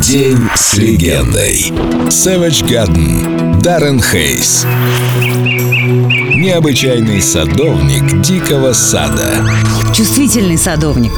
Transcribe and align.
День 0.00 0.48
с 0.54 0.74
легендой. 0.74 1.72
Savage 2.08 2.62
Garden. 2.68 3.60
Даррен 3.60 4.00
Хейс. 4.00 4.66
Необычайный 6.36 7.22
садовник 7.22 8.20
дикого 8.20 8.74
сада. 8.74 9.42
Чувствительный 9.94 10.58
садовник. 10.58 11.12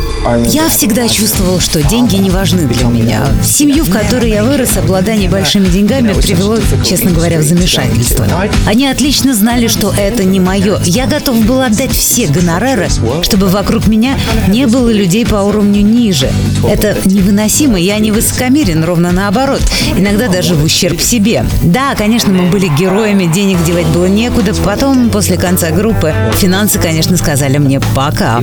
Я 0.47 0.69
всегда 0.69 1.09
чувствовал, 1.09 1.59
что 1.59 1.83
деньги 1.83 2.15
не 2.15 2.31
важны 2.31 2.69
для 2.69 2.87
меня. 2.87 3.27
Семью, 3.42 3.83
в 3.83 3.91
которой 3.91 4.31
я 4.31 4.45
вырос, 4.45 4.77
обладание 4.77 5.28
большими 5.28 5.67
деньгами 5.67 6.13
привело, 6.13 6.59
честно 6.85 7.10
говоря, 7.10 7.41
в 7.41 7.42
замешательство. 7.42 8.27
Они 8.65 8.87
отлично 8.87 9.35
знали, 9.35 9.67
что 9.67 9.92
это 9.92 10.23
не 10.23 10.38
мое. 10.38 10.78
Я 10.85 11.09
готов 11.09 11.45
был 11.45 11.63
отдать 11.63 11.91
все 11.91 12.28
гонорары, 12.28 12.88
чтобы 13.23 13.49
вокруг 13.49 13.88
меня 13.88 14.17
не 14.46 14.67
было 14.69 14.88
людей 14.88 15.27
по 15.27 15.37
уровню 15.37 15.81
ниже. 15.82 16.30
Это 16.64 16.96
невыносимо, 17.06 17.77
я 17.77 17.98
не 17.98 18.12
высокомерен, 18.12 18.84
ровно 18.84 19.10
наоборот. 19.10 19.62
Иногда 19.96 20.28
даже 20.28 20.55
в 20.55 20.62
ущерб 20.62 21.00
себе. 21.00 21.45
Да, 21.64 21.96
конечно, 21.96 22.32
мы 22.32 22.48
были 22.50 22.69
героями, 22.78 23.24
денег 23.27 23.56
девать 23.64 23.87
было 23.87 24.06
некуда. 24.06 24.55
Потом, 24.64 25.09
после 25.18 25.36
конца 25.36 25.72
группы, 25.72 26.14
финансы, 26.34 26.78
конечно, 26.78 27.16
сказали 27.16 27.59
мне 27.59 27.80
«пока». 27.96 28.40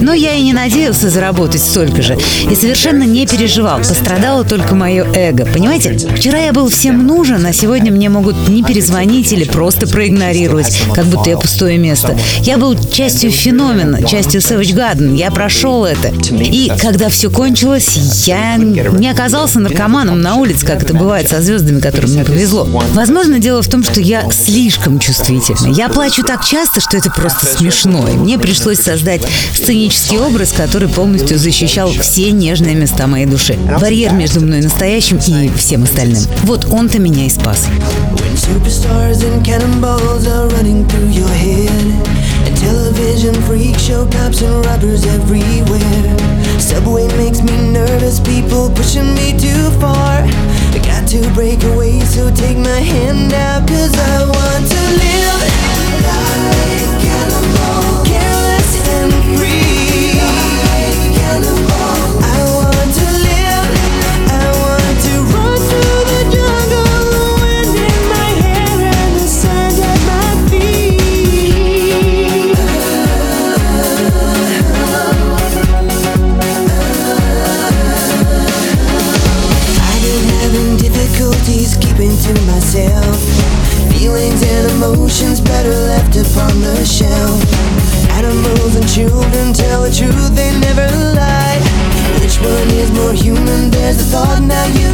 Но 0.00 0.14
я 0.14 0.32
и 0.32 0.40
не 0.40 0.54
надеялся 0.54 1.10
заработать 1.10 1.60
столько 1.60 2.00
же. 2.00 2.16
И 2.50 2.54
совершенно 2.54 3.02
не 3.02 3.26
переживал. 3.26 3.80
Пострадало 3.80 4.42
только 4.42 4.74
мое 4.74 5.04
эго. 5.14 5.44
Понимаете? 5.44 5.92
Вчера 6.16 6.38
я 6.38 6.54
был 6.54 6.70
всем 6.70 7.06
нужен, 7.06 7.44
а 7.44 7.52
сегодня 7.52 7.92
мне 7.92 8.08
могут 8.08 8.48
не 8.48 8.62
перезвонить 8.62 9.30
или 9.34 9.44
просто 9.44 9.86
проигнорировать, 9.86 10.80
как 10.94 11.04
будто 11.04 11.28
я 11.28 11.36
пустое 11.36 11.76
место. 11.76 12.16
Я 12.40 12.56
был 12.56 12.74
частью 12.90 13.30
феномена, 13.30 14.02
частью 14.02 14.40
Savage 14.40 14.74
Garden. 14.74 15.16
Я 15.16 15.30
прошел 15.30 15.84
это. 15.84 16.08
И 16.32 16.72
когда 16.80 17.10
все 17.10 17.28
кончилось, 17.28 18.24
я 18.26 18.56
не 18.56 19.10
оказался 19.10 19.60
наркоманом 19.60 20.22
на 20.22 20.36
улице, 20.36 20.64
как 20.64 20.82
это 20.82 20.94
бывает 20.94 21.28
со 21.28 21.42
звездами, 21.42 21.78
которым 21.78 22.12
мне 22.12 22.24
повезло. 22.24 22.64
Возможно, 22.94 23.38
дело 23.38 23.60
в 23.60 23.68
том, 23.68 23.84
что 23.84 24.00
я 24.00 24.30
слишком 24.30 24.98
чувствительный. 24.98 25.74
Я 25.74 25.90
плачу 25.96 26.22
так 26.22 26.44
часто, 26.44 26.82
что 26.82 26.98
это 26.98 27.10
просто 27.10 27.46
смешно. 27.46 28.06
И 28.06 28.12
мне 28.12 28.38
пришлось 28.38 28.80
создать 28.80 29.22
сценический 29.54 30.18
образ, 30.18 30.52
который 30.52 30.88
полностью 30.88 31.38
защищал 31.38 31.90
все 31.90 32.32
нежные 32.32 32.74
места 32.74 33.06
моей 33.06 33.24
души. 33.24 33.56
Барьер 33.80 34.12
между 34.12 34.40
мной 34.40 34.60
настоящим 34.60 35.16
и 35.16 35.50
всем 35.56 35.84
остальным. 35.84 36.22
Вот 36.42 36.66
он-то 36.70 36.98
меня 36.98 37.24
и 37.24 37.30
спас. 37.30 37.66
Superstars 38.34 39.24
and 39.24 39.42
cannonballs 39.42 40.26
are 40.26 40.48
running 40.50 40.86
through 40.88 41.08
your 41.08 41.28
head 41.30 41.70
And 42.44 42.54
television 42.54 43.34
freak 43.44 43.78
show 43.78 44.04
cops 44.04 44.42
and 44.42 44.66
robbers 44.66 45.06
everywhere 45.06 46.16
Subway 46.60 47.08
makes 47.16 47.40
me 47.40 47.56
nervous, 47.72 48.20
people 48.20 48.68
pushing 48.70 49.14
me 49.14 49.32
too 49.38 49.70
far 49.80 50.22
I 50.76 50.78
got 50.80 51.08
to 51.08 51.32
break 51.32 51.62
away, 51.72 52.00
so 52.00 52.30
take 52.34 52.58
my 52.58 52.80
hand 52.80 53.32
out 53.32 53.66
Cause 53.66 53.94
I 53.94 54.26
want 54.28 54.70
to 54.70 54.86
emotions 84.06 85.40
better 85.40 85.70
left 85.70 86.16
upon 86.16 86.60
the 86.60 86.84
shelf. 86.84 87.42
Animals 88.10 88.76
and 88.76 88.88
children 88.88 89.52
tell 89.52 89.82
the 89.82 89.90
truth, 89.90 90.34
they 90.34 90.50
never 90.60 90.86
lie. 91.14 91.58
Which 92.20 92.38
one 92.40 92.68
is 92.70 92.90
more 92.92 93.12
human? 93.12 93.70
There's 93.70 93.98
a 94.00 94.04
thought, 94.04 94.42
now 94.42 94.66
you 94.66 94.85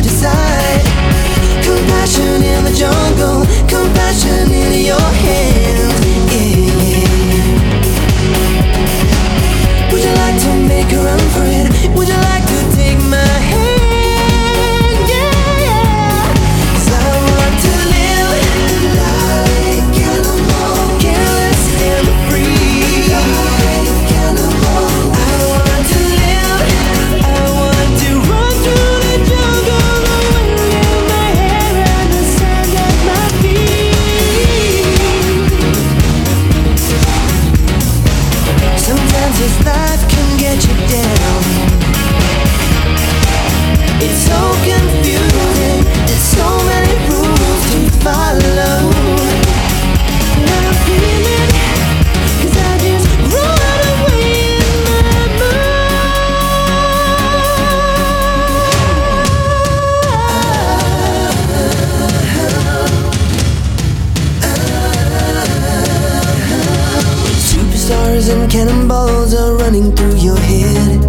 and 68.33 68.51
cannonballs 68.51 69.35
are 69.35 69.57
running 69.57 69.95
through 69.95 70.17
your 70.17 70.37
head. 70.37 71.01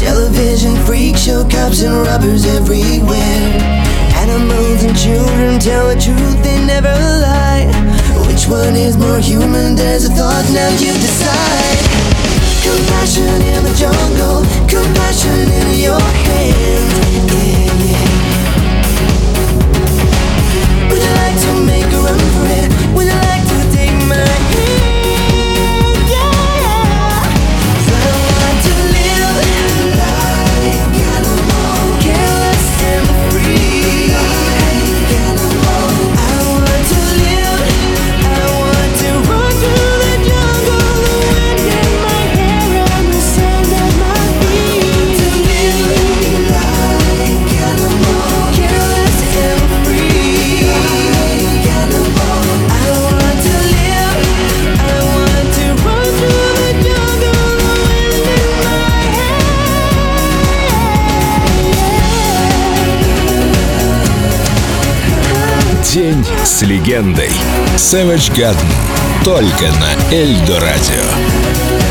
Television 0.00 0.74
freak 0.86 1.16
show 1.16 1.42
cops 1.48 1.82
and 1.82 1.94
robbers 2.06 2.44
everywhere. 2.46 3.44
Animals 4.24 4.82
and 4.84 4.96
children 4.96 5.60
tell 5.60 5.88
the 5.88 6.00
truth, 6.00 6.38
they 6.42 6.58
never 6.64 6.94
lie. 7.20 7.68
Which 8.26 8.48
one 8.48 8.74
is 8.74 8.96
more 8.96 9.18
human? 9.18 9.76
There's 9.76 10.04
a 10.06 10.12
thought, 10.12 10.46
now 10.52 10.70
you 10.80 10.92
decide. 10.92 11.84
Compassion 12.64 13.36
in 13.52 13.60
the 13.62 13.74
jungle, 13.76 14.40
compassion 14.66 15.13
День 65.94 66.26
с 66.42 66.62
легендой. 66.62 67.30
Savage 67.76 68.34
Garden. 68.34 68.66
Только 69.22 69.70
на 69.78 70.12
Эльдо 70.12 70.58
Радио. 70.58 71.83